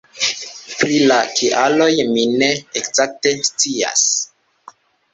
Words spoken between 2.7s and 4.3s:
ekzakte scias.